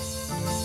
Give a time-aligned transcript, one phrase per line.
[0.00, 0.59] Música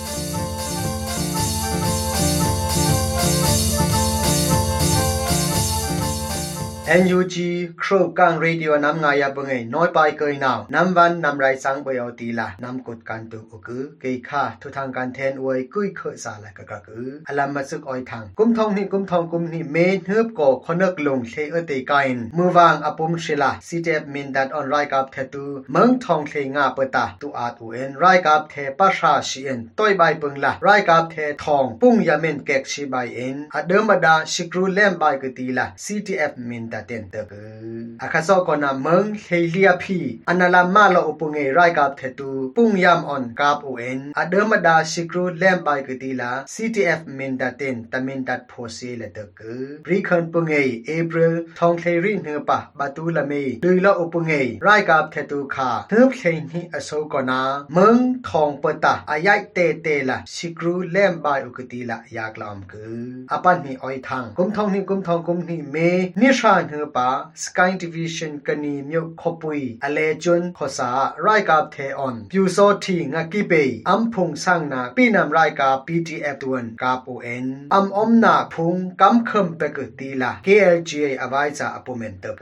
[6.87, 7.35] NUG
[7.81, 37.45] ครูกังเรดิโอนำงายาบงเงน้อยไปเกยนาวนำวันนำไรสังเบยอตีละนำกดการตุอุกือเกยค่าทุทางการแทนอวยกุยเคสาละกะกะกืออลัมมาซึกออยทางกุมทองนี่กุมทองกุมนี่เมนฮึบก่อคนึกลงเทเอเตกายนมือวางอปุมศิลาซีเจมินดัดออนไรกับเทตูเมืองทองเทงาเปตาตุอาตูเอ็นไรกับเทปะชาชีเอ็นต้อยใบปึงละไรกับเททองปุ้งยาเมนเกกชีใบเอ็นอเดิมดาชิกรูเล่มใบกตีละ CTF มินเต็นเตกื
[37.79, 49.41] ออาคาซอกอนาเมืองเฮเลียพีอันนาลามาลออุปงเงไรกับเทตูปุงยามออนกับโอเอ็นอเดมดาชิกรูเลมบายกตีลา CTF มินดาเตนตามินดัดโพเซเลตเก
[49.85, 50.51] บริคันปุงเง
[50.85, 54.31] เอเปริลทองเทรินเนปะบาตูละเมดุยลออุปงเง
[54.63, 57.41] ไรกับเทตูคาเทบเพลนีอโซกอนา
[57.73, 57.97] เมือง
[58.29, 65.77] ทองเปตาอายายเตเตลาชิกรูเลมบายอุกตีลายากลอมกืออปันนีออยทังกุมทองนี่กุมทองกุมนี่เม
[66.21, 67.09] นิชาเหือปา
[67.41, 70.89] สกายดิวิชันกนีมิวขปุยอเลจุนขอสา
[71.21, 73.53] ไรกับเทออนพิวโซทีงกิเบ
[73.89, 82.37] อัมพงสร้างนาปีนำไรกับ PDF ตัวนกับโอเอ็นอัมอมนาพุงกำคำเปกตีละ KLGA อวัยจะอปเมนเตอร์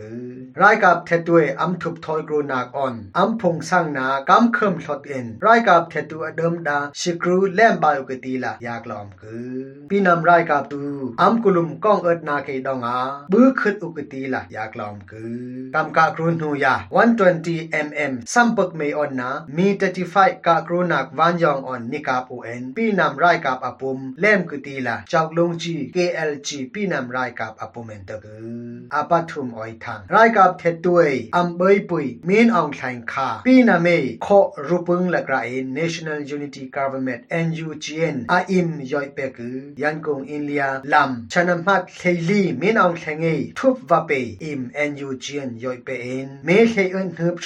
[0.57, 9.53] ไรกับเทตัวอัมทุบทอยกรูนากออนอัมพงสร้างนากำคำหลดเอ็นไรกับเทตัวเดิมดาชิกรูแลมบายกตีละยากลอมคือ
[9.89, 10.81] ปีนำไรกับตู
[11.21, 12.99] อัมกุลุมก้องเอิดนาเคดองอา
[13.31, 16.75] บื้อขึ้นอุกำกะกรุนหูยา
[17.29, 19.67] 120 mm ซัมปกเมออนนามี
[20.07, 33.87] 35กะกรุนักวันยองออนนิกาปูเอ็นปีนำไรกับอปุมเล่มกุตีละจอกลงจี KLG ปีนำไรกับอปุมเอนตะกืออาปัทุมออยทังไรกับเทตุยอัมเบยปุยมีนอองไทงคาปีนาเม
[34.25, 43.25] ขอรูปึงละกระเอ National Unity Government NUGN อาอิมย่อยเปกือยันกงอินเลียลำชนะมัดเคลีมีนอองไทงเอ
[43.57, 44.02] ทุบวาเปอิม NUGN ยอยเปเอนเมเคเอินฮึบ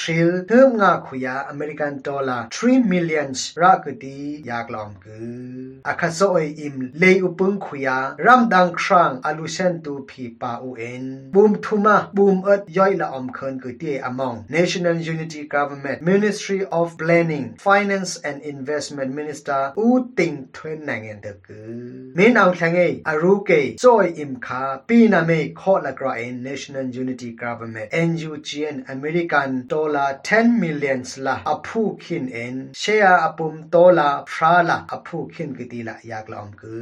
[0.02, 3.30] ชิลฮึบงาขุยาอเมริกันดอลลาร์3 million
[3.62, 19.88] รักดียากลอมกืออาคาโซเออิมเลอุปงขุยารัมดังครังอลูเซนตูพีปาอูเอ็นบูมทุมาบูมเอิดย่อยละอมเคินกือเตียอมอง National Unity Government Ministry of Planning Finance and Investment Minister อู
[20.18, 21.70] ติงทวนนางเงินเดกือ
[22.16, 22.60] เมนเอาแ
[26.50, 34.08] National Unity Government NUGN American dollar 10 million la apu khin en share apum tola
[34.34, 36.74] phrala apu khin gitila yaklom ku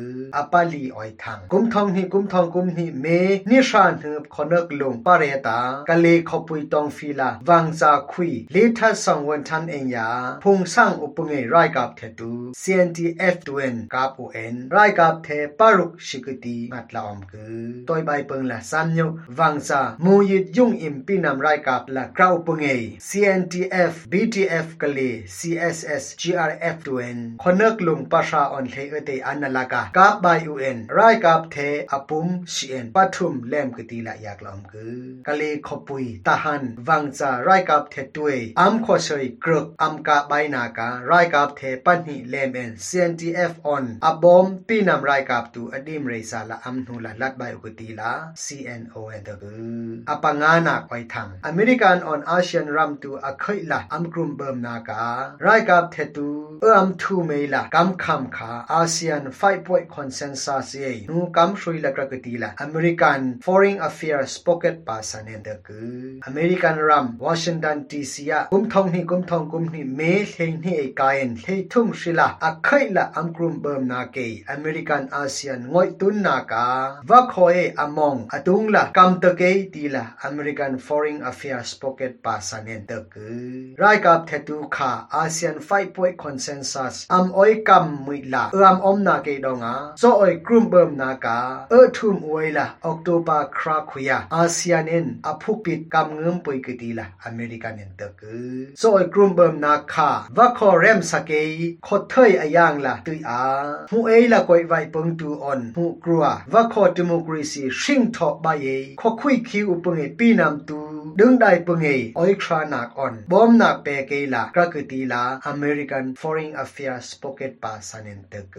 [0.42, 4.72] apali oi thang kum thong hi kum thong kum hi me ni shan hu khonak
[4.80, 9.90] lung pare ta kale khopui tong fila wangza khui le tha song wan than en
[9.96, 10.08] ya
[10.44, 12.32] phung sang upunge rai kap the tu
[12.62, 17.46] CNTF tuen kap un rai kap the paruk shikiti matlaom ku
[17.88, 21.88] toy bai pung la san nyu wang wangza mu yit yung im pinam rai kap
[21.90, 29.24] la krau punge CNTF BTF kale CSS GRF tuen khonak lung pasha on the ate
[29.24, 34.62] analaka kap bai un rai kap the apum cn pathum lem kiti la yak lom
[34.72, 40.28] ku kale khopui tahan wangza rai kap the tue am kho soi kruk am ka
[40.28, 45.54] bai na ka rai kap the pani lem en CNTF on abom pinam rai kap
[45.54, 49.35] tu adim re sa la am nu la lat bai ukiti la CNO en the
[49.40, 54.80] ku apangana koi thang American on Asian ram tu akhoi la am krum bum na
[54.80, 59.88] ka rai kap the tu am thu me la kam kham kha ASEAN 5 point
[59.90, 65.56] consensus ye nu kam shui la krakati la American Foreign Affairs pocket pa sanen de
[65.68, 70.62] ku American ram Washington DC ya kum thong ni kum thong kum ni me hlein
[70.64, 75.68] ni e kain hlei thum shila akhai la am krum bum na ke American ASEAN
[75.72, 76.66] ngoi tun na ka
[77.10, 82.40] va khoe among atung la kam te ke ti la American Foreign Affairs pocket pa
[82.40, 88.30] sanen de ku rai kap thetu kha ASEAN 5 point consensus am oi kam mui
[88.30, 92.52] la am om na ke donga so oi krum bum na ka e thum oi
[92.52, 97.80] la october kra khuya ASEAN in aphuk pit kam ngum poi ke ti la American
[97.80, 102.32] in de ku so oi krum bum na kha va kho rem sake kho thai
[102.46, 106.68] ayang la tui a hu ei la koi vai pung tu on hu krua va
[106.74, 110.91] kho democracy shing tho ba ye kho khui khi upung e pi nam tu
[111.21, 111.87] ดึงได้ปงเอ
[112.19, 115.23] ออยครานักอ่อนบอมนักเปเกลากระกตีลา
[115.53, 118.57] American Foreign Affairs Pocket ปาสันเนตเก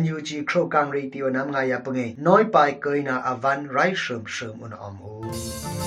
[0.00, 5.83] NUG โครกังรีติวนำงายปงเอน้อยไปเกยนาอวันไรเสริมเสริมอุนอมอู